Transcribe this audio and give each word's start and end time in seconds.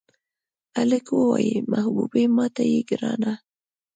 هلک 0.77 1.05
ووې 1.13 1.51
محبوبې 1.71 2.23
ماته 2.35 2.63
یې 2.71 2.79
ګرانه. 2.89 3.33